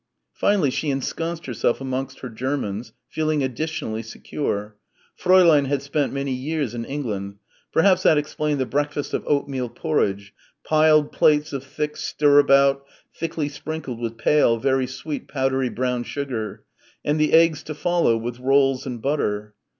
Finally 0.33 0.71
she 0.71 0.89
ensconced 0.89 1.45
herself 1.45 1.79
amongst 1.79 2.21
her 2.21 2.29
Germans, 2.29 2.91
feeling 3.07 3.43
additionally 3.43 4.01
secure.... 4.01 4.75
Fräulein 5.15 5.67
had 5.67 5.83
spent 5.83 6.11
many 6.11 6.31
years 6.31 6.73
in 6.73 6.85
England. 6.85 7.35
Perhaps 7.71 8.01
that 8.01 8.17
explained 8.17 8.59
the 8.59 8.65
breakfast 8.65 9.13
of 9.13 9.23
oatmeal 9.27 9.69
porridge 9.69 10.33
piled 10.63 11.11
plates 11.11 11.53
of 11.53 11.63
thick 11.63 11.95
stirabout 11.95 12.83
thickly 13.15 13.47
sprinkled 13.47 13.99
with 13.99 14.17
pale, 14.17 14.57
very 14.57 14.87
sweet 14.87 15.27
powdery 15.27 15.69
brown 15.69 16.03
sugar 16.03 16.63
and 17.05 17.19
the 17.19 17.31
eggs 17.31 17.61
to 17.61 17.75
follow 17.75 18.17
with 18.17 18.39
rolls 18.39 18.87
and 18.87 19.03
butter. 19.03 19.53